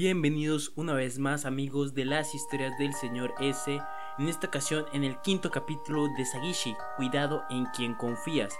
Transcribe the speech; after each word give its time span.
Bienvenidos 0.00 0.70
una 0.76 0.94
vez 0.94 1.18
más 1.18 1.44
amigos 1.44 1.92
de 1.92 2.04
las 2.04 2.32
historias 2.32 2.78
del 2.78 2.94
señor 2.94 3.34
S, 3.40 3.82
en 4.16 4.28
esta 4.28 4.46
ocasión 4.46 4.86
en 4.92 5.02
el 5.02 5.20
quinto 5.22 5.50
capítulo 5.50 6.06
de 6.16 6.24
Sagishi, 6.24 6.76
Cuidado 6.96 7.42
en 7.50 7.64
quien 7.74 7.94
confías. 7.94 8.56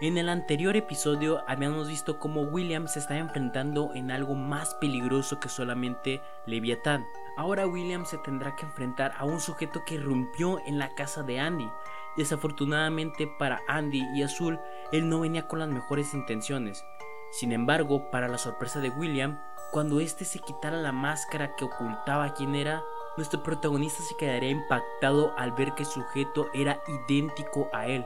En 0.00 0.18
el 0.18 0.28
anterior 0.28 0.74
episodio 0.74 1.44
habíamos 1.46 1.86
visto 1.86 2.18
cómo 2.18 2.42
William 2.42 2.88
se 2.88 2.98
está 2.98 3.16
enfrentando 3.16 3.92
en 3.94 4.10
algo 4.10 4.34
más 4.34 4.74
peligroso 4.80 5.38
que 5.38 5.48
solamente 5.48 6.20
Leviatán. 6.44 7.06
Ahora 7.36 7.68
William 7.68 8.04
se 8.04 8.18
tendrá 8.18 8.56
que 8.56 8.66
enfrentar 8.66 9.12
a 9.16 9.24
un 9.24 9.40
sujeto 9.40 9.84
que 9.86 10.00
rompió 10.00 10.58
en 10.66 10.80
la 10.80 10.96
casa 10.96 11.22
de 11.22 11.38
Andy. 11.38 11.70
Desafortunadamente 12.16 13.28
para 13.38 13.62
Andy 13.68 14.04
y 14.16 14.24
Azul, 14.24 14.58
él 14.90 15.08
no 15.08 15.20
venía 15.20 15.46
con 15.46 15.60
las 15.60 15.68
mejores 15.68 16.14
intenciones. 16.14 16.84
Sin 17.30 17.52
embargo, 17.52 18.10
para 18.10 18.28
la 18.28 18.38
sorpresa 18.38 18.80
de 18.80 18.90
William, 18.90 19.40
cuando 19.70 20.00
éste 20.00 20.24
se 20.24 20.40
quitara 20.40 20.76
la 20.76 20.92
máscara 20.92 21.54
que 21.54 21.64
ocultaba 21.64 22.34
quién 22.34 22.56
era, 22.56 22.82
nuestro 23.16 23.42
protagonista 23.42 24.02
se 24.02 24.16
quedaría 24.16 24.50
impactado 24.50 25.32
al 25.36 25.52
ver 25.52 25.74
que 25.74 25.84
el 25.84 25.88
sujeto 25.88 26.48
era 26.52 26.80
idéntico 26.88 27.68
a 27.72 27.86
él. 27.86 28.04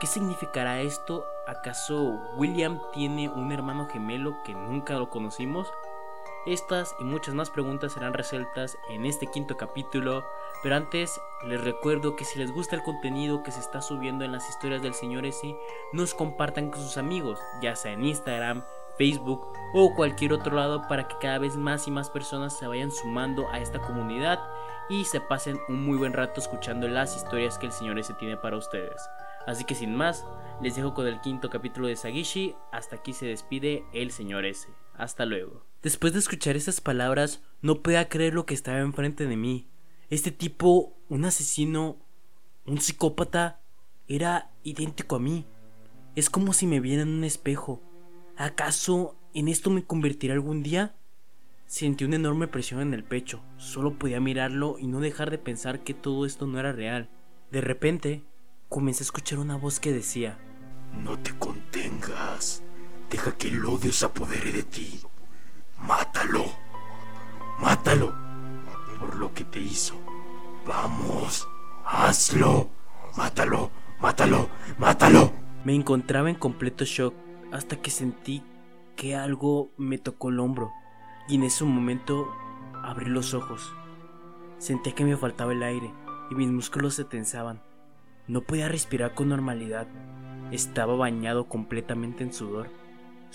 ¿Qué 0.00 0.06
significará 0.06 0.80
esto? 0.80 1.24
¿Acaso 1.46 2.18
William 2.36 2.80
tiene 2.92 3.28
un 3.28 3.52
hermano 3.52 3.88
gemelo 3.88 4.42
que 4.44 4.54
nunca 4.54 4.94
lo 4.94 5.10
conocimos? 5.10 5.70
Estas 6.46 6.94
y 7.00 7.04
muchas 7.04 7.34
más 7.34 7.50
preguntas 7.50 7.92
serán 7.92 8.14
resueltas 8.14 8.78
en 8.88 9.04
este 9.04 9.26
quinto 9.26 9.56
capítulo, 9.56 10.24
pero 10.62 10.76
antes 10.76 11.20
les 11.44 11.60
recuerdo 11.60 12.14
que 12.14 12.24
si 12.24 12.38
les 12.38 12.52
gusta 12.52 12.76
el 12.76 12.84
contenido 12.84 13.42
que 13.42 13.50
se 13.50 13.58
está 13.58 13.82
subiendo 13.82 14.24
en 14.24 14.30
las 14.30 14.48
historias 14.48 14.80
del 14.80 14.94
señor 14.94 15.26
S, 15.26 15.56
nos 15.92 16.14
compartan 16.14 16.70
con 16.70 16.80
sus 16.80 16.98
amigos, 16.98 17.40
ya 17.60 17.74
sea 17.74 17.94
en 17.94 18.04
Instagram, 18.04 18.62
Facebook 18.96 19.44
o 19.74 19.92
cualquier 19.96 20.34
otro 20.34 20.54
lado 20.54 20.86
para 20.86 21.08
que 21.08 21.16
cada 21.20 21.38
vez 21.38 21.56
más 21.56 21.88
y 21.88 21.90
más 21.90 22.10
personas 22.10 22.56
se 22.56 22.68
vayan 22.68 22.92
sumando 22.92 23.48
a 23.50 23.58
esta 23.58 23.80
comunidad 23.80 24.38
y 24.88 25.04
se 25.04 25.20
pasen 25.20 25.58
un 25.68 25.84
muy 25.84 25.98
buen 25.98 26.12
rato 26.12 26.40
escuchando 26.40 26.86
las 26.86 27.16
historias 27.16 27.58
que 27.58 27.66
el 27.66 27.72
señor 27.72 27.98
S 27.98 28.14
tiene 28.14 28.36
para 28.36 28.56
ustedes. 28.56 29.02
Así 29.48 29.64
que 29.64 29.74
sin 29.74 29.96
más, 29.96 30.24
les 30.60 30.76
dejo 30.76 30.94
con 30.94 31.08
el 31.08 31.20
quinto 31.20 31.50
capítulo 31.50 31.88
de 31.88 31.96
Sagishi, 31.96 32.54
hasta 32.70 32.94
aquí 32.94 33.12
se 33.12 33.26
despide 33.26 33.84
el 33.92 34.12
señor 34.12 34.44
S. 34.44 34.68
Hasta 34.94 35.26
luego. 35.26 35.65
Después 35.82 36.12
de 36.12 36.18
escuchar 36.18 36.56
esas 36.56 36.80
palabras, 36.80 37.42
no 37.62 37.82
podía 37.82 38.08
creer 38.08 38.34
lo 38.34 38.46
que 38.46 38.54
estaba 38.54 38.78
enfrente 38.80 39.26
de 39.26 39.36
mí. 39.36 39.68
Este 40.10 40.30
tipo, 40.30 40.96
un 41.08 41.24
asesino, 41.24 41.98
un 42.64 42.80
psicópata, 42.80 43.60
era 44.08 44.50
idéntico 44.62 45.16
a 45.16 45.20
mí. 45.20 45.46
Es 46.14 46.30
como 46.30 46.52
si 46.52 46.66
me 46.66 46.80
viera 46.80 47.02
en 47.02 47.08
un 47.08 47.24
espejo. 47.24 47.82
¿Acaso 48.36 49.16
en 49.34 49.48
esto 49.48 49.70
me 49.70 49.84
convertiré 49.84 50.32
algún 50.32 50.62
día? 50.62 50.94
Sentí 51.66 52.04
una 52.04 52.16
enorme 52.16 52.46
presión 52.46 52.80
en 52.80 52.94
el 52.94 53.04
pecho. 53.04 53.42
Solo 53.56 53.98
podía 53.98 54.20
mirarlo 54.20 54.78
y 54.78 54.86
no 54.86 55.00
dejar 55.00 55.30
de 55.30 55.38
pensar 55.38 55.82
que 55.82 55.94
todo 55.94 56.24
esto 56.24 56.46
no 56.46 56.58
era 56.60 56.72
real. 56.72 57.08
De 57.50 57.60
repente, 57.60 58.22
comencé 58.68 59.02
a 59.02 59.06
escuchar 59.06 59.38
una 59.38 59.56
voz 59.56 59.80
que 59.80 59.92
decía, 59.92 60.38
No 61.02 61.18
te 61.18 61.36
contengas. 61.38 62.62
Deja 63.10 63.36
que 63.36 63.48
el 63.48 63.64
odio 63.64 63.92
se 63.92 64.06
apodere 64.06 64.52
de 64.52 64.62
ti. 64.62 65.00
Mátalo. 65.80 66.44
Mátalo. 67.60 68.14
Por 68.98 69.16
lo 69.16 69.32
que 69.34 69.44
te 69.44 69.60
hizo. 69.60 69.94
Vamos. 70.66 71.48
Hazlo. 71.84 72.68
Mátalo. 73.16 73.70
Mátalo. 74.00 74.48
Mátalo. 74.78 75.32
Me 75.64 75.74
encontraba 75.74 76.30
en 76.30 76.36
completo 76.36 76.84
shock 76.84 77.14
hasta 77.52 77.76
que 77.76 77.90
sentí 77.90 78.42
que 78.96 79.16
algo 79.16 79.70
me 79.76 79.98
tocó 79.98 80.30
el 80.30 80.40
hombro 80.40 80.72
y 81.28 81.36
en 81.36 81.44
ese 81.44 81.64
momento 81.64 82.32
abrí 82.82 83.06
los 83.06 83.34
ojos. 83.34 83.72
Sentí 84.58 84.92
que 84.92 85.04
me 85.04 85.16
faltaba 85.16 85.52
el 85.52 85.62
aire 85.62 85.92
y 86.30 86.34
mis 86.34 86.48
músculos 86.48 86.94
se 86.94 87.04
tensaban. 87.04 87.60
No 88.26 88.40
podía 88.40 88.68
respirar 88.68 89.14
con 89.14 89.28
normalidad. 89.28 89.86
Estaba 90.50 90.96
bañado 90.96 91.48
completamente 91.48 92.24
en 92.24 92.32
sudor. 92.32 92.68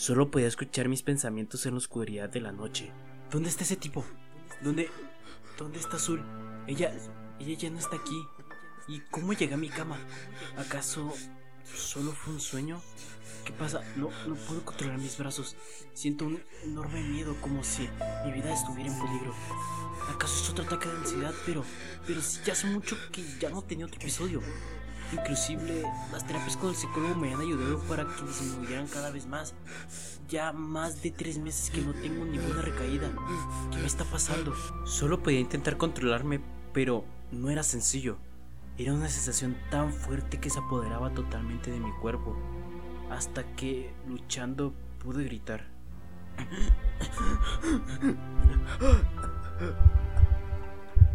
Solo 0.01 0.31
podía 0.31 0.47
escuchar 0.47 0.89
mis 0.89 1.03
pensamientos 1.03 1.63
en 1.67 1.73
la 1.73 1.77
oscuridad 1.77 2.27
de 2.27 2.41
la 2.41 2.51
noche. 2.51 2.91
¿Dónde 3.29 3.49
está 3.49 3.63
ese 3.63 3.75
tipo? 3.75 4.03
¿Dónde 4.63 4.89
dónde 5.59 5.77
está 5.77 5.97
Azul? 5.97 6.25
Ella 6.65 6.91
ella 7.39 7.55
ya 7.55 7.69
no 7.69 7.77
está 7.77 7.97
aquí. 7.97 8.19
¿Y 8.87 9.01
cómo 9.11 9.33
llegué 9.33 9.53
a 9.53 9.57
mi 9.57 9.69
cama? 9.69 9.99
¿Acaso 10.57 11.13
solo 11.75 12.13
fue 12.13 12.33
un 12.33 12.39
sueño? 12.39 12.81
¿Qué 13.45 13.53
pasa? 13.53 13.83
No, 13.95 14.09
no 14.27 14.33
puedo 14.33 14.65
controlar 14.65 14.97
mis 14.97 15.19
brazos. 15.19 15.55
Siento 15.93 16.25
un 16.25 16.41
enorme 16.63 17.03
miedo, 17.03 17.35
como 17.39 17.63
si 17.63 17.87
mi 18.25 18.31
vida 18.31 18.51
estuviera 18.55 18.91
en 18.91 18.99
peligro. 18.99 19.35
¿Acaso 20.09 20.43
es 20.43 20.49
otro 20.49 20.65
ataque 20.65 20.89
de 20.89 20.97
ansiedad? 20.97 21.33
Pero, 21.45 21.63
pero 22.07 22.23
si 22.23 22.43
ya 22.43 22.53
hace 22.53 22.65
mucho 22.65 22.97
que 23.11 23.23
ya 23.39 23.51
no 23.51 23.61
tenía 23.61 23.85
otro 23.85 23.99
episodio. 24.01 24.41
Inclusive 25.13 25.83
las 26.11 26.25
terapias 26.25 26.57
con 26.57 26.69
el 26.69 26.75
psicólogo 26.75 27.15
me 27.15 27.33
han 27.33 27.41
ayudado 27.41 27.79
para 27.79 28.05
que 28.05 28.23
disminuyeran 28.23 28.87
cada 28.87 29.11
vez 29.11 29.27
más. 29.27 29.53
Ya 30.29 30.53
más 30.53 31.01
de 31.01 31.11
tres 31.11 31.37
meses 31.37 31.69
que 31.69 31.81
no 31.81 31.93
tengo 31.93 32.23
ninguna 32.25 32.61
recaída. 32.61 33.09
¿Qué 33.71 33.77
me 33.77 33.85
está 33.85 34.05
pasando? 34.05 34.53
Solo 34.85 35.21
podía 35.21 35.39
intentar 35.39 35.77
controlarme, 35.77 36.39
pero 36.73 37.03
no 37.31 37.49
era 37.49 37.63
sencillo. 37.63 38.17
Era 38.77 38.93
una 38.93 39.09
sensación 39.09 39.57
tan 39.69 39.91
fuerte 39.91 40.39
que 40.39 40.49
se 40.49 40.59
apoderaba 40.59 41.13
totalmente 41.13 41.71
de 41.71 41.79
mi 41.79 41.91
cuerpo 42.01 42.37
hasta 43.11 43.43
que, 43.55 43.93
luchando, 44.07 44.73
pude 44.99 45.25
gritar. 45.25 45.65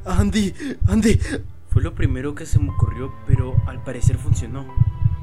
Andy, 0.04 0.54
Andy. 0.86 1.18
Fue 1.76 1.82
lo 1.82 1.94
primero 1.94 2.34
que 2.34 2.46
se 2.46 2.58
me 2.58 2.70
ocurrió, 2.70 3.12
pero 3.26 3.54
al 3.66 3.84
parecer 3.84 4.16
funcionó, 4.16 4.64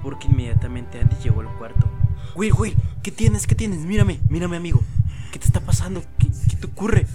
porque 0.04 0.28
inmediatamente 0.28 1.02
Andy 1.02 1.16
llegó 1.16 1.42
al 1.42 1.52
cuarto. 1.58 1.90
Will, 2.36 2.54
Will, 2.56 2.76
¿qué 3.02 3.10
tienes? 3.12 3.48
¿Qué 3.48 3.56
tienes? 3.56 3.80
Mírame, 3.80 4.20
mírame, 4.30 4.58
amigo. 4.58 4.84
¿Qué 5.32 5.40
te 5.40 5.48
está 5.48 5.62
pasando? 5.62 6.04
¿Qué, 6.20 6.28
qué 6.48 6.56
te 6.56 6.68
ocurre? 6.68 7.08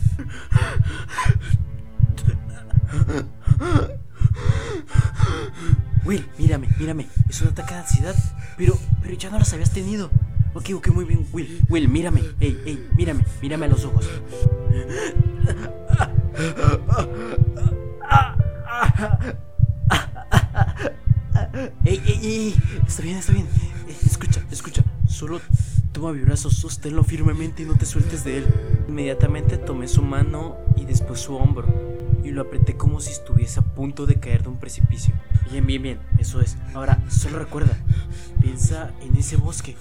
Will, 6.04 6.28
mírame, 6.36 6.68
mírame. 6.76 7.06
Es 7.28 7.40
un 7.40 7.46
ataque 7.46 7.74
de 7.74 7.80
ansiedad. 7.80 8.16
Pero, 8.56 8.76
pero 9.00 9.14
ya 9.14 9.30
no 9.30 9.38
las 9.38 9.52
habías 9.52 9.70
tenido. 9.70 10.10
Ok, 10.54 10.70
ok, 10.74 10.88
muy 10.88 11.04
bien. 11.04 11.24
Will, 11.32 11.64
Will, 11.68 11.88
mírame. 11.88 12.24
Ey, 12.40 12.60
ey, 12.66 12.88
mírame, 12.96 13.24
mírame 13.40 13.66
a 13.66 13.68
los 13.68 13.84
ojos. 13.84 14.10
Ey, 21.84 22.00
ey, 22.06 22.20
ey. 22.22 22.54
Está 22.86 23.02
bien, 23.02 23.16
está 23.16 23.32
bien. 23.32 23.48
escucha, 24.04 24.42
escucha. 24.50 24.84
Solo 25.08 25.40
toma 25.92 26.12
mi 26.12 26.20
brazo, 26.20 26.50
sosténlo 26.50 27.02
firmemente 27.02 27.62
y 27.62 27.66
no 27.66 27.74
te 27.74 27.86
sueltes 27.86 28.24
de 28.24 28.38
él. 28.38 28.46
Inmediatamente 28.88 29.56
tomé 29.58 29.88
su 29.88 30.02
mano 30.02 30.56
y 30.76 30.84
después 30.84 31.20
su 31.20 31.34
hombro 31.36 31.66
y 32.22 32.30
lo 32.30 32.42
apreté 32.42 32.76
como 32.76 33.00
si 33.00 33.10
estuviese 33.12 33.60
a 33.60 33.62
punto 33.62 34.04
de 34.06 34.20
caer 34.20 34.42
de 34.42 34.50
un 34.50 34.58
precipicio. 34.58 35.14
Bien, 35.50 35.66
bien, 35.66 35.82
bien, 35.82 36.00
eso 36.18 36.40
es. 36.40 36.56
Ahora, 36.74 37.02
solo 37.08 37.38
recuerda, 37.38 37.76
piensa 38.40 38.92
en 39.00 39.16
ese 39.16 39.36
bosque 39.36 39.76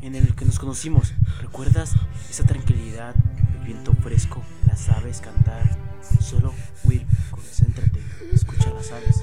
en 0.00 0.14
el 0.14 0.34
que 0.34 0.44
nos 0.44 0.58
conocimos. 0.58 1.12
¿Recuerdas 1.40 1.94
esa 2.30 2.44
tranquilidad, 2.44 3.14
el 3.58 3.66
viento 3.66 3.92
fresco, 3.94 4.42
las 4.66 4.88
aves 4.88 5.20
cantar? 5.20 5.78
Solo, 6.20 6.54
Will, 6.84 7.04
concéntrate, 7.30 7.89
escucha 8.32 8.70
las 8.70 8.90
aves. 8.92 9.22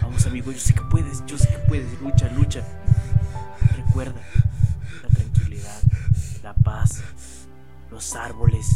Vamos, 0.00 0.26
amigo, 0.26 0.52
yo 0.52 0.58
sé 0.58 0.74
que 0.74 0.82
puedes, 0.82 1.24
yo 1.26 1.38
sé 1.38 1.48
que 1.48 1.58
puedes. 1.68 2.00
Lucha, 2.00 2.30
lucha. 2.32 2.62
Recuerda 3.76 4.20
la 5.02 5.08
tranquilidad, 5.08 5.80
la 6.42 6.54
paz, 6.54 7.02
los 7.90 8.14
árboles. 8.14 8.66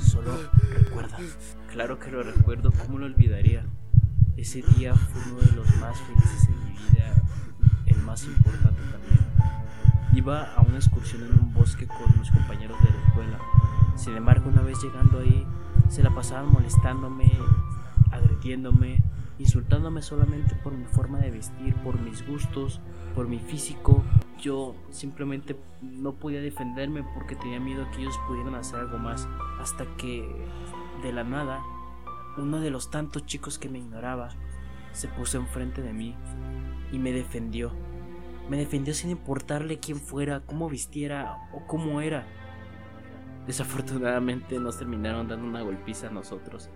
Solo 0.00 0.32
recuerda. 0.72 1.18
Claro 1.70 1.98
que 1.98 2.10
lo 2.10 2.22
recuerdo, 2.22 2.72
¿cómo 2.72 2.98
lo 2.98 3.06
olvidaría? 3.06 3.66
Ese 4.36 4.62
día 4.62 4.94
fue 4.94 5.22
uno 5.32 5.40
de 5.40 5.52
los 5.52 5.76
más 5.76 5.98
felices 6.02 6.48
en 6.48 6.64
mi 6.64 6.70
vida, 6.72 7.14
el 7.86 7.96
más 7.98 8.24
importante 8.24 8.80
también. 8.92 9.24
Iba 10.12 10.54
a 10.54 10.60
una 10.62 10.76
excursión 10.76 11.22
en 11.22 11.32
un 11.38 11.52
bosque 11.52 11.86
con 11.86 12.18
mis 12.20 12.30
compañeros 12.30 12.80
de 12.82 12.90
la 12.90 13.06
escuela. 13.06 13.38
Sin 13.96 14.16
embargo, 14.16 14.48
una 14.50 14.62
vez 14.62 14.80
llegando 14.82 15.20
ahí, 15.20 15.46
se 15.88 16.02
la 16.02 16.14
pasaban 16.14 16.52
molestándome, 16.52 17.32
agrediéndome, 18.14 19.02
insultándome 19.38 20.02
solamente 20.02 20.54
por 20.56 20.72
mi 20.72 20.84
forma 20.84 21.18
de 21.18 21.30
vestir, 21.30 21.74
por 21.76 22.00
mis 22.00 22.26
gustos, 22.26 22.80
por 23.14 23.28
mi 23.28 23.38
físico. 23.38 24.02
Yo 24.40 24.74
simplemente 24.90 25.56
no 25.82 26.14
podía 26.14 26.40
defenderme 26.40 27.04
porque 27.14 27.36
tenía 27.36 27.60
miedo 27.60 27.86
que 27.92 28.02
ellos 28.02 28.18
pudieran 28.26 28.54
hacer 28.54 28.80
algo 28.80 28.98
más. 28.98 29.28
Hasta 29.60 29.84
que, 29.96 30.28
de 31.02 31.12
la 31.12 31.24
nada, 31.24 31.62
uno 32.36 32.60
de 32.60 32.70
los 32.70 32.90
tantos 32.90 33.26
chicos 33.26 33.58
que 33.58 33.68
me 33.68 33.78
ignoraba 33.78 34.30
se 34.92 35.08
puso 35.08 35.38
enfrente 35.38 35.82
de 35.82 35.92
mí 35.92 36.14
y 36.92 36.98
me 36.98 37.12
defendió. 37.12 37.72
Me 38.48 38.56
defendió 38.56 38.92
sin 38.94 39.10
importarle 39.10 39.78
quién 39.78 39.98
fuera, 39.98 40.40
cómo 40.40 40.68
vistiera 40.68 41.48
o 41.52 41.66
cómo 41.66 42.00
era. 42.00 42.26
Desafortunadamente 43.46 44.58
nos 44.58 44.78
terminaron 44.78 45.28
dando 45.28 45.46
una 45.46 45.62
golpiza 45.62 46.08
a 46.08 46.10
nosotros. 46.10 46.70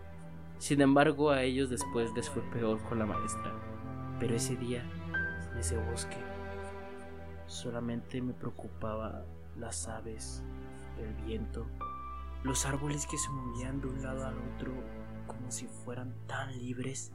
Sin 0.58 0.81
embargo, 0.81 1.31
a 1.31 1.43
ellos 1.43 1.70
después 1.70 2.12
les 2.14 2.28
fue 2.28 2.43
peor 2.50 2.82
con 2.88 2.99
la 2.99 3.06
maestra. 3.06 3.52
Pero 4.19 4.34
ese 4.34 4.56
día, 4.56 4.82
en 5.52 5.58
ese 5.58 5.78
bosque, 5.78 6.16
solamente 7.46 8.20
me 8.20 8.32
preocupaba 8.32 9.25
las 9.56 9.87
aves, 9.87 10.43
el 10.99 11.14
viento, 11.25 11.66
los 12.43 12.66
árboles 12.66 13.06
que 13.06 13.19
se 13.19 13.31
movían 13.31 13.81
de 13.81 13.87
un 13.87 14.02
lado 14.02 14.26
al 14.26 14.34
otro 14.55 14.72
como 15.28 15.50
si 15.50 15.66
fueran 15.66 16.14
tan 16.26 16.56
libres. 16.58 17.12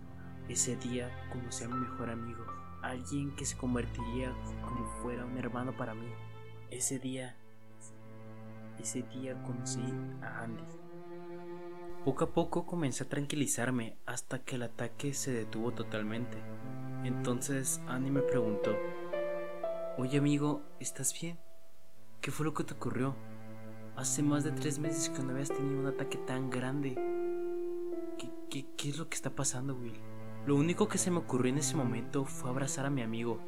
Ese 0.47 0.77
día 0.77 1.09
conocí 1.31 1.65
a 1.65 1.69
mi 1.69 1.75
mejor 1.75 2.09
amigo, 2.09 2.45
alguien 2.81 3.35
que 3.35 3.45
se 3.45 3.57
convertiría 3.57 4.33
como 4.61 4.85
fuera 5.01 5.25
un 5.25 5.37
hermano 5.37 5.75
para 5.75 5.93
mí. 5.93 6.07
Ese 6.69 6.99
día, 6.99 7.35
ese 8.79 9.03
día 9.03 9.41
conocí 9.43 9.83
a 10.21 10.43
Andy. 10.43 10.82
Poco 12.05 12.25
a 12.25 12.33
poco 12.33 12.65
comencé 12.65 13.05
a 13.05 13.09
tranquilizarme 13.09 13.97
hasta 14.05 14.43
que 14.43 14.55
el 14.55 14.63
ataque 14.63 15.13
se 15.13 15.31
detuvo 15.31 15.71
totalmente. 15.71 16.37
Entonces 17.05 17.79
Andy 17.87 18.11
me 18.11 18.21
preguntó, 18.21 18.75
Oye 19.97 20.17
amigo, 20.17 20.63
¿estás 20.81 21.17
bien? 21.17 21.39
¿Qué 22.19 22.29
fue 22.29 22.45
lo 22.45 22.53
que 22.53 22.65
te 22.65 22.73
ocurrió? 22.73 23.15
Hace 23.95 24.21
más 24.21 24.43
de 24.43 24.51
tres 24.51 24.79
meses 24.79 25.09
que 25.09 25.23
no 25.23 25.31
habías 25.31 25.47
tenido 25.47 25.79
un 25.79 25.87
ataque 25.87 26.17
tan 26.17 26.49
grande. 26.49 26.95
¿Qué, 28.49 28.65
qué 28.75 28.89
es 28.89 28.97
lo 28.97 29.07
que 29.07 29.15
está 29.15 29.29
pasando, 29.29 29.73
Will? 29.73 29.97
Lo 30.45 30.57
único 30.57 30.89
que 30.89 30.97
se 30.97 31.09
me 31.09 31.19
ocurrió 31.19 31.53
en 31.53 31.59
ese 31.59 31.77
momento 31.77 32.25
fue 32.25 32.49
abrazar 32.49 32.85
a 32.85 32.89
mi 32.89 33.01
amigo. 33.01 33.39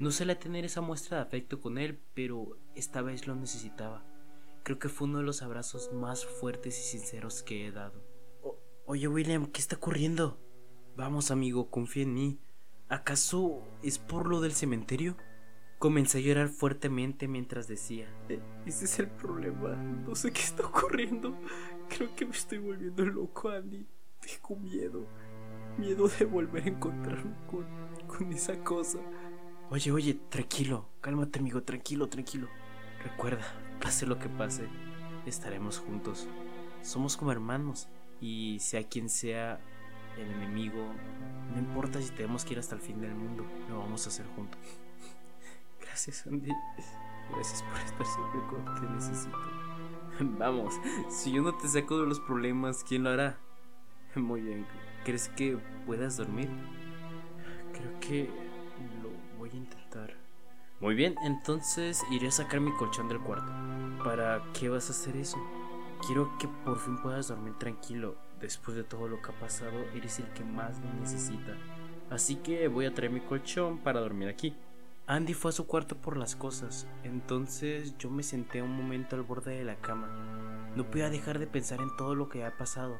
No 0.00 0.10
suele 0.10 0.36
tener 0.36 0.66
esa 0.66 0.82
muestra 0.82 1.16
de 1.16 1.22
afecto 1.22 1.62
con 1.62 1.78
él, 1.78 1.98
pero 2.12 2.58
esta 2.74 3.00
vez 3.00 3.26
lo 3.26 3.34
necesitaba. 3.34 4.04
Creo 4.66 4.80
que 4.80 4.88
fue 4.88 5.06
uno 5.06 5.18
de 5.18 5.24
los 5.24 5.42
abrazos 5.42 5.92
más 5.92 6.26
fuertes 6.26 6.76
y 6.76 6.82
sinceros 6.82 7.44
que 7.44 7.68
he 7.68 7.70
dado. 7.70 8.02
Oye, 8.84 9.06
William, 9.06 9.46
¿qué 9.46 9.60
está 9.60 9.76
ocurriendo? 9.76 10.40
Vamos, 10.96 11.30
amigo, 11.30 11.70
confía 11.70 12.02
en 12.02 12.14
mí. 12.14 12.40
¿Acaso 12.88 13.62
es 13.84 14.00
por 14.00 14.26
lo 14.26 14.40
del 14.40 14.54
cementerio? 14.54 15.16
Comencé 15.78 16.18
a 16.18 16.20
llorar 16.20 16.48
fuertemente 16.48 17.28
mientras 17.28 17.68
decía, 17.68 18.08
e-, 18.28 18.40
ese 18.66 18.86
es 18.86 18.98
el 18.98 19.08
problema, 19.08 19.76
no 19.76 20.16
sé 20.16 20.32
qué 20.32 20.40
está 20.40 20.66
ocurriendo, 20.66 21.38
creo 21.88 22.12
que 22.16 22.26
me 22.26 22.32
estoy 22.32 22.58
volviendo 22.58 23.04
loco, 23.04 23.50
Andy, 23.50 23.86
tengo 24.18 24.60
miedo, 24.60 25.06
miedo 25.78 26.08
de 26.08 26.24
volver 26.24 26.64
a 26.64 26.68
encontrarme 26.70 27.36
con, 27.46 27.66
con 28.08 28.32
esa 28.32 28.58
cosa. 28.64 28.98
Oye, 29.70 29.92
oye, 29.92 30.14
tranquilo, 30.28 30.88
cálmate 31.00 31.38
amigo, 31.38 31.62
tranquilo, 31.62 32.08
tranquilo. 32.08 32.48
Recuerda, 33.04 33.44
pase 33.80 34.06
lo 34.06 34.18
que 34.18 34.28
pase, 34.28 34.68
estaremos 35.26 35.78
juntos. 35.78 36.28
Somos 36.82 37.16
como 37.16 37.32
hermanos 37.32 37.88
y 38.20 38.58
sea 38.60 38.84
quien 38.84 39.08
sea 39.08 39.60
el 40.16 40.30
enemigo, 40.30 40.86
no 41.52 41.58
importa 41.58 42.00
si 42.00 42.10
tenemos 42.10 42.44
que 42.44 42.54
ir 42.54 42.58
hasta 42.58 42.74
el 42.74 42.80
fin 42.80 43.00
del 43.00 43.14
mundo, 43.14 43.44
lo 43.68 43.78
vamos 43.78 44.06
a 44.06 44.08
hacer 44.08 44.26
juntos. 44.34 44.58
Gracias, 45.80 46.26
Andy. 46.26 46.52
Gracias 47.30 47.62
por 47.62 47.78
estar 47.80 48.06
siempre 48.06 48.40
cuando 48.48 48.80
te 48.80 48.94
necesito. 48.94 49.38
Vamos, 50.38 50.74
si 51.10 51.32
yo 51.32 51.42
no 51.42 51.54
te 51.54 51.68
saco 51.68 52.00
de 52.00 52.06
los 52.06 52.20
problemas, 52.20 52.84
¿quién 52.84 53.04
lo 53.04 53.10
hará? 53.10 53.38
Muy 54.14 54.40
bien, 54.40 54.66
¿crees 55.04 55.28
que 55.30 55.58
puedas 55.84 56.16
dormir? 56.16 56.48
Creo 57.72 58.00
que 58.00 58.45
Muy 60.78 60.94
bien, 60.94 61.14
entonces 61.24 62.04
iré 62.10 62.28
a 62.28 62.30
sacar 62.30 62.60
mi 62.60 62.70
colchón 62.70 63.08
del 63.08 63.20
cuarto. 63.20 63.50
¿Para 64.04 64.42
qué 64.52 64.68
vas 64.68 64.88
a 64.88 64.92
hacer 64.92 65.16
eso? 65.16 65.38
Quiero 66.06 66.36
que 66.38 66.48
por 66.48 66.78
fin 66.78 67.00
puedas 67.00 67.28
dormir 67.28 67.54
tranquilo. 67.54 68.14
Después 68.42 68.76
de 68.76 68.84
todo 68.84 69.08
lo 69.08 69.22
que 69.22 69.30
ha 69.30 69.40
pasado, 69.40 69.72
eres 69.94 70.18
el 70.18 70.26
que 70.34 70.44
más 70.44 70.78
me 70.80 70.92
necesita. 71.00 71.56
Así 72.10 72.36
que 72.36 72.68
voy 72.68 72.84
a 72.84 72.92
traer 72.92 73.10
mi 73.10 73.20
colchón 73.20 73.78
para 73.78 74.00
dormir 74.00 74.28
aquí. 74.28 74.54
Andy 75.06 75.32
fue 75.32 75.48
a 75.48 75.52
su 75.52 75.66
cuarto 75.66 75.96
por 75.96 76.18
las 76.18 76.36
cosas, 76.36 76.86
entonces 77.04 77.96
yo 77.96 78.10
me 78.10 78.22
senté 78.22 78.60
un 78.60 78.76
momento 78.76 79.16
al 79.16 79.22
borde 79.22 79.56
de 79.56 79.64
la 79.64 79.76
cama. 79.76 80.68
No 80.76 80.84
podía 80.90 81.08
dejar 81.08 81.38
de 81.38 81.46
pensar 81.46 81.80
en 81.80 81.96
todo 81.96 82.14
lo 82.14 82.28
que 82.28 82.44
había 82.44 82.58
pasado, 82.58 82.98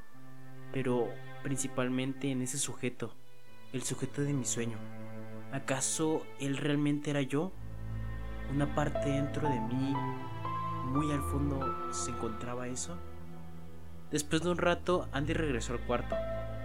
pero 0.73 1.09
principalmente 1.43 2.31
en 2.31 2.41
ese 2.41 2.57
sujeto, 2.57 3.15
el 3.75 3.83
sujeto 3.83 4.23
de 4.23 4.33
mi 4.33 4.47
sueño. 4.47 4.79
¿Acaso 5.53 6.23
él 6.41 6.57
realmente 6.57 7.11
era 7.11 7.21
yo? 7.21 7.53
Una 8.55 8.75
parte 8.75 9.11
dentro 9.11 9.49
de 9.49 9.61
mí, 9.61 9.95
muy 10.87 11.11
al 11.13 11.23
fondo, 11.23 11.93
se 11.93 12.11
encontraba 12.11 12.69
eso. 12.69 12.97
Después 14.11 14.43
de 14.43 14.51
un 14.51 14.59
rato, 14.59 15.09
Andy 15.13 15.33
regresó 15.33 15.73
al 15.73 15.81
cuarto, 15.81 16.15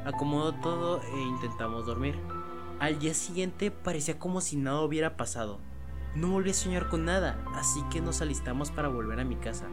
acomodó 0.06 0.54
todo 0.54 1.01
e 1.01 1.22
intentamos 1.22 1.86
dormir. 1.86 2.16
Al 2.80 3.00
día 3.00 3.13
siguiente 3.13 3.72
parecía 3.72 4.19
como 4.19 4.42
si 4.42 4.57
nada 4.57 4.81
hubiera 4.81 5.18
pasado. 5.18 5.60
No 6.16 6.30
volví 6.30 6.51
a 6.51 6.54
soñar 6.54 6.88
con 6.88 7.06
nada, 7.06 7.44
así 7.56 7.81
que 7.92 8.01
nos 8.01 8.22
alistamos 8.22 8.69
para 8.69 8.89
volver 8.89 9.19
a 9.19 9.25
mi 9.25 9.36
casa, 9.36 9.66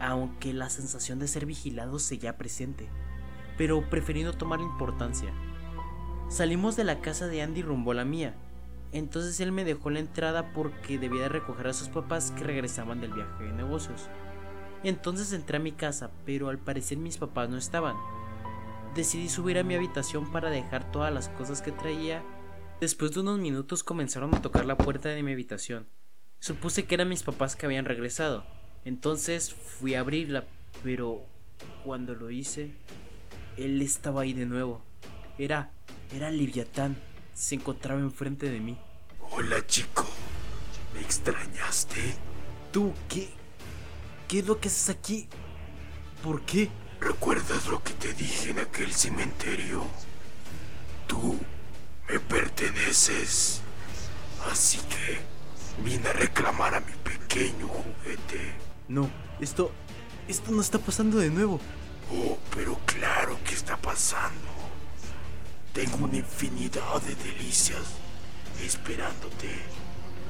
aunque 0.00 0.52
la 0.52 0.68
sensación 0.68 1.18
de 1.18 1.28
ser 1.28 1.46
vigilado 1.46 1.98
seguía 1.98 2.36
presente, 2.36 2.88
pero 3.56 3.88
preferí 3.88 4.24
no 4.24 4.32
tomar 4.32 4.60
importancia. 4.60 5.32
Salimos 6.28 6.76
de 6.76 6.84
la 6.84 7.00
casa 7.00 7.28
de 7.28 7.42
Andy 7.42 7.62
rumbo 7.62 7.92
a 7.92 7.94
la 7.94 8.04
mía, 8.04 8.34
entonces 8.92 9.40
él 9.40 9.52
me 9.52 9.64
dejó 9.64 9.90
la 9.90 10.00
entrada 10.00 10.52
porque 10.52 10.98
debía 10.98 11.28
recoger 11.28 11.68
a 11.68 11.72
sus 11.72 11.88
papás 11.88 12.32
que 12.32 12.44
regresaban 12.44 13.00
del 13.00 13.12
viaje 13.12 13.44
de 13.44 13.52
negocios. 13.52 14.08
Entonces 14.82 15.32
entré 15.32 15.56
a 15.56 15.60
mi 15.60 15.72
casa, 15.72 16.10
pero 16.24 16.48
al 16.48 16.58
parecer 16.58 16.98
mis 16.98 17.18
papás 17.18 17.48
no 17.48 17.56
estaban. 17.56 17.96
Decidí 18.94 19.28
subir 19.28 19.58
a 19.58 19.64
mi 19.64 19.74
habitación 19.74 20.30
para 20.32 20.50
dejar 20.50 20.90
todas 20.90 21.12
las 21.12 21.28
cosas 21.28 21.60
que 21.60 21.72
traía 21.72 22.22
Después 22.80 23.12
de 23.12 23.20
unos 23.20 23.38
minutos 23.38 23.82
comenzaron 23.82 24.34
a 24.34 24.42
tocar 24.42 24.66
la 24.66 24.76
puerta 24.76 25.08
de 25.08 25.22
mi 25.22 25.32
habitación. 25.32 25.86
Supuse 26.40 26.84
que 26.84 26.94
eran 26.94 27.08
mis 27.08 27.22
papás 27.22 27.56
que 27.56 27.64
habían 27.64 27.86
regresado. 27.86 28.44
Entonces 28.84 29.54
fui 29.54 29.94
a 29.94 30.00
abrirla, 30.00 30.44
pero 30.84 31.24
cuando 31.84 32.14
lo 32.14 32.30
hice, 32.30 32.74
él 33.56 33.80
estaba 33.80 34.22
ahí 34.22 34.34
de 34.34 34.44
nuevo. 34.44 34.82
Era, 35.38 35.70
era 36.14 36.30
Liviatán. 36.30 36.96
Se 37.36 37.54
encontraba 37.54 38.00
enfrente 38.00 38.48
de 38.48 38.60
mí. 38.60 38.78
Hola 39.32 39.64
chico, 39.66 40.06
¿me 40.94 41.02
extrañaste? 41.02 42.14
¿Tú 42.72 42.94
qué? 43.10 43.28
¿Qué 44.26 44.38
es 44.38 44.46
lo 44.46 44.58
que 44.58 44.68
haces 44.68 44.88
aquí? 44.88 45.28
¿Por 46.22 46.40
qué? 46.46 46.70
¿Recuerdas 46.98 47.66
lo 47.66 47.82
que 47.82 47.92
te 47.92 48.14
dije 48.14 48.52
en 48.52 48.60
aquel 48.60 48.90
cementerio? 48.90 49.84
Tú 51.06 51.38
me 52.08 52.18
perteneces. 52.20 53.60
Así 54.50 54.78
que 54.78 55.20
vine 55.84 56.08
a 56.08 56.14
reclamar 56.14 56.74
a 56.74 56.80
mi 56.80 56.92
pequeño 57.04 57.68
juguete. 57.68 58.54
No, 58.88 59.10
esto... 59.40 59.72
Esto 60.26 60.52
no 60.52 60.62
está 60.62 60.78
pasando 60.78 61.18
de 61.18 61.28
nuevo. 61.28 61.60
Oh, 62.10 62.38
pero 62.54 62.80
claro 62.86 63.38
que 63.44 63.54
está 63.54 63.76
pasando. 63.76 64.65
Tengo 65.76 66.06
una 66.06 66.16
infinidad 66.16 67.02
de 67.02 67.14
delicias 67.16 67.82
esperándote 68.64 69.50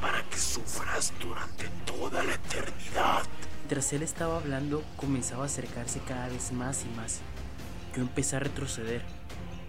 para 0.01 0.21
que 0.25 0.39
sufras 0.39 1.13
durante 1.21 1.69
toda 1.85 2.25
la 2.25 2.35
eternidad. 2.35 3.23
Mientras 3.61 3.93
él 3.93 4.03
estaba 4.03 4.39
hablando, 4.39 4.83
comenzaba 4.97 5.45
a 5.45 5.47
acercarse 5.47 6.01
cada 6.01 6.27
vez 6.27 6.51
más 6.51 6.85
y 6.85 6.97
más. 6.97 7.21
Yo 7.95 8.03
empecé 8.03 8.35
a 8.35 8.41
retroceder 8.41 9.03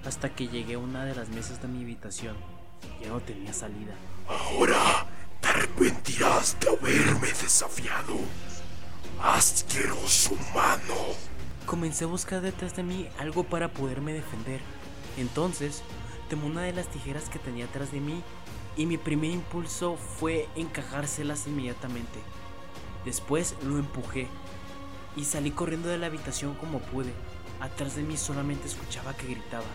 hasta 0.03 0.34
que 0.34 0.48
llegué 0.48 0.74
a 0.74 0.79
una 0.79 1.05
de 1.05 1.13
las 1.13 1.29
mesas 1.29 1.62
de 1.62 1.67
mi 1.67 1.84
habitación. 1.84 2.36
Ya 3.00 3.10
no 3.10 3.19
tenía 3.19 3.53
salida. 3.53 3.93
Ahora 4.27 5.05
te 5.41 5.48
arrepentirás 5.48 6.57
de 6.60 6.69
haberme 6.69 7.27
desafiado. 7.27 8.17
Asqueroso 9.22 10.34
humano. 10.34 11.13
Comencé 11.67 12.05
a 12.05 12.07
buscar 12.07 12.41
detrás 12.41 12.75
de 12.75 12.81
mí 12.81 13.07
algo 13.19 13.43
para 13.43 13.67
poderme 13.72 14.13
defender. 14.13 14.60
Entonces, 15.17 15.83
tomé 16.29 16.45
una 16.45 16.62
de 16.62 16.74
las 16.74 16.88
tijeras 16.88 17.29
que 17.29 17.39
tenía 17.39 17.65
atrás 17.65 17.91
de 17.91 18.00
mí 18.00 18.24
y 18.75 18.86
mi 18.86 18.97
primer 18.97 19.31
impulso 19.31 19.97
fue 19.97 20.47
encajárselas 20.55 21.47
inmediatamente. 21.47 22.19
Después 23.05 23.55
lo 23.63 23.77
empujé 23.77 24.27
y 25.15 25.25
salí 25.25 25.51
corriendo 25.51 25.89
de 25.89 25.97
la 25.97 26.07
habitación 26.07 26.55
como 26.55 26.79
pude. 26.79 27.13
Atrás 27.59 27.95
de 27.95 28.03
mí 28.03 28.17
solamente 28.17 28.67
escuchaba 28.67 29.15
que 29.15 29.27
gritaba. 29.27 29.65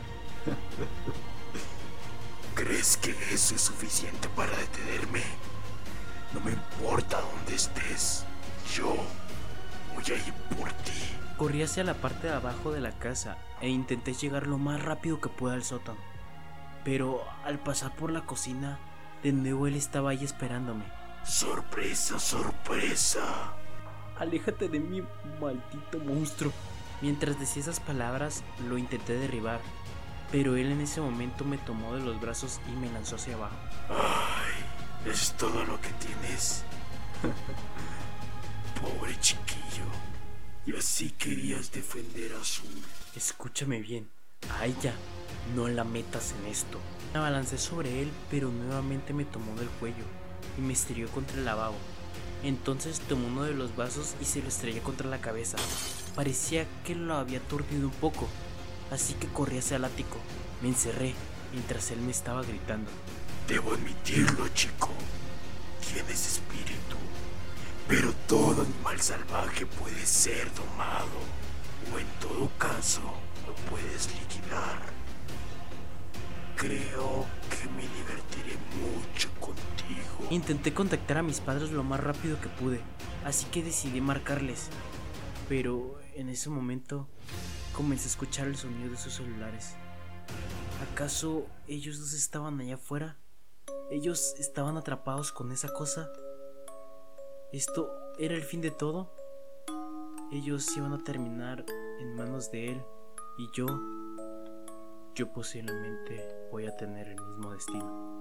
¿Crees 2.54 2.96
que 2.96 3.10
eso 3.32 3.54
es 3.54 3.62
suficiente 3.62 4.28
para 4.36 4.56
detenerme? 4.56 5.22
No 6.32 6.40
me 6.40 6.52
importa 6.52 7.20
dónde 7.20 7.54
estés. 7.54 8.24
Yo 8.74 8.94
voy 9.94 10.04
a 10.04 10.14
ir 10.14 10.32
por 10.56 10.72
ti. 10.72 11.21
Corrí 11.36 11.62
hacia 11.62 11.84
la 11.84 11.94
parte 11.94 12.28
de 12.28 12.34
abajo 12.34 12.72
de 12.72 12.80
la 12.80 12.92
casa 12.92 13.36
e 13.60 13.68
intenté 13.68 14.12
llegar 14.12 14.46
lo 14.46 14.58
más 14.58 14.82
rápido 14.82 15.20
que 15.20 15.28
pueda 15.28 15.54
al 15.54 15.64
sótano. 15.64 15.98
Pero 16.84 17.22
al 17.44 17.58
pasar 17.58 17.94
por 17.94 18.10
la 18.10 18.22
cocina, 18.22 18.78
de 19.22 19.32
nuevo 19.32 19.66
él 19.66 19.76
estaba 19.76 20.10
ahí 20.10 20.24
esperándome. 20.24 20.84
Sorpresa, 21.24 22.18
sorpresa. 22.18 23.54
Aléjate 24.18 24.68
de 24.68 24.80
mí, 24.80 25.02
maldito 25.40 25.98
monstruo. 26.04 26.52
Mientras 27.00 27.38
decía 27.38 27.62
esas 27.62 27.80
palabras, 27.80 28.42
lo 28.68 28.78
intenté 28.78 29.14
derribar, 29.14 29.60
pero 30.30 30.56
él 30.56 30.70
en 30.70 30.80
ese 30.80 31.00
momento 31.00 31.44
me 31.44 31.58
tomó 31.58 31.94
de 31.94 32.00
los 32.00 32.20
brazos 32.20 32.60
y 32.68 32.72
me 32.72 32.90
lanzó 32.92 33.16
hacia 33.16 33.34
abajo. 33.34 33.56
Ay, 33.88 35.10
¿es 35.10 35.32
todo 35.32 35.64
lo 35.64 35.80
que 35.80 35.90
tienes? 35.94 36.64
Pobre 38.80 39.18
chiquillo. 39.20 40.11
Y 40.64 40.76
así 40.76 41.10
querías 41.10 41.72
defender 41.72 42.32
a 42.34 42.40
Azul. 42.40 42.70
Escúchame 43.16 43.80
bien, 43.80 44.08
a 44.58 44.66
ella 44.66 44.94
no 45.56 45.66
la 45.66 45.82
metas 45.82 46.34
en 46.38 46.50
esto. 46.50 46.78
Me 47.12 47.18
abalancé 47.18 47.58
sobre 47.58 48.02
él, 48.02 48.10
pero 48.30 48.48
nuevamente 48.48 49.12
me 49.12 49.24
tomó 49.24 49.56
del 49.56 49.68
cuello 49.68 50.04
y 50.56 50.60
me 50.60 50.72
estrelló 50.72 51.08
contra 51.08 51.36
el 51.36 51.44
lavabo. 51.44 51.76
Entonces 52.44 53.00
tomó 53.00 53.26
uno 53.26 53.42
de 53.42 53.54
los 53.54 53.74
vasos 53.74 54.14
y 54.20 54.24
se 54.24 54.40
lo 54.40 54.48
estrelló 54.48 54.82
contra 54.82 55.08
la 55.08 55.20
cabeza. 55.20 55.58
Parecía 56.14 56.66
que 56.84 56.94
lo 56.94 57.14
había 57.16 57.38
aturdido 57.38 57.88
un 57.88 57.94
poco, 57.94 58.28
así 58.90 59.14
que 59.14 59.26
corrí 59.26 59.58
hacia 59.58 59.78
el 59.78 59.84
ático. 59.84 60.18
Me 60.62 60.68
encerré 60.68 61.14
mientras 61.52 61.90
él 61.90 62.00
me 62.00 62.12
estaba 62.12 62.42
gritando. 62.42 62.90
Debo 63.48 63.72
admitirlo, 63.72 64.46
chico. 64.54 64.90
Tienes 65.92 66.34
espíritu. 66.34 66.96
Pero 67.92 68.10
todo 68.26 68.62
animal 68.62 68.98
salvaje 69.02 69.66
puede 69.66 70.06
ser 70.06 70.50
domado. 70.54 71.10
O 71.94 71.98
en 71.98 72.06
todo 72.20 72.50
caso, 72.56 73.02
lo 73.46 73.54
puedes 73.68 74.08
liquidar. 74.18 74.80
Creo 76.56 77.26
que 77.50 77.68
me 77.68 77.82
divertiré 77.82 78.56
mucho 78.80 79.28
contigo. 79.38 80.26
Intenté 80.30 80.72
contactar 80.72 81.18
a 81.18 81.22
mis 81.22 81.40
padres 81.40 81.70
lo 81.70 81.84
más 81.84 82.00
rápido 82.00 82.40
que 82.40 82.48
pude, 82.48 82.80
así 83.26 83.44
que 83.50 83.62
decidí 83.62 84.00
marcarles. 84.00 84.68
Pero 85.50 86.00
en 86.14 86.30
ese 86.30 86.48
momento 86.48 87.10
comencé 87.74 88.04
a 88.04 88.12
escuchar 88.12 88.46
el 88.46 88.56
sonido 88.56 88.90
de 88.90 88.96
sus 88.96 89.16
celulares. 89.16 89.74
¿Acaso 90.90 91.44
ellos 91.68 92.00
dos 92.00 92.14
estaban 92.14 92.58
allá 92.58 92.76
afuera? 92.76 93.18
¿Ellos 93.90 94.34
estaban 94.38 94.78
atrapados 94.78 95.30
con 95.30 95.52
esa 95.52 95.70
cosa? 95.74 96.08
¿Esto 97.52 97.92
era 98.18 98.34
el 98.34 98.44
fin 98.44 98.62
de 98.62 98.70
todo? 98.70 99.12
Ellos 100.32 100.74
iban 100.74 100.94
a 100.94 101.04
terminar 101.04 101.66
en 102.00 102.14
manos 102.14 102.50
de 102.50 102.70
él 102.70 102.82
y 103.36 103.46
yo, 103.52 103.66
yo 105.14 105.30
posiblemente 105.34 106.48
voy 106.50 106.64
a 106.64 106.74
tener 106.78 107.08
el 107.08 107.20
mismo 107.20 107.52
destino. 107.52 108.11